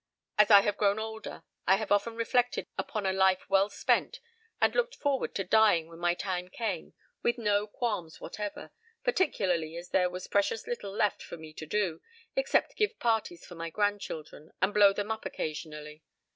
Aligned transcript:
As 0.39 0.49
I 0.49 0.61
have 0.61 0.77
grown 0.77 0.97
older 0.97 1.43
I 1.67 1.75
have 1.75 1.91
often 1.91 2.15
reflected 2.15 2.65
upon 2.75 3.05
a 3.05 3.13
life 3.13 3.47
well 3.51 3.69
spent, 3.69 4.19
and 4.59 4.73
looked 4.73 4.95
forward 4.95 5.35
to 5.35 5.43
dying 5.43 5.87
when 5.89 5.99
my 5.99 6.15
time 6.15 6.49
came 6.49 6.95
with 7.21 7.37
no 7.37 7.67
qualms 7.67 8.19
whatever, 8.19 8.71
particularly 9.03 9.77
as 9.77 9.89
there 9.91 10.09
was 10.09 10.25
precious 10.25 10.65
little 10.65 10.89
left 10.91 11.21
for 11.21 11.37
me 11.37 11.53
to 11.53 11.67
do 11.67 12.01
except 12.35 12.77
give 12.77 12.97
parties 12.97 13.45
for 13.45 13.53
my 13.53 13.69
grandchildren 13.69 14.51
and 14.59 14.73
blow 14.73 14.91
them 14.91 15.11
up 15.11 15.23
occasionally. 15.23 16.01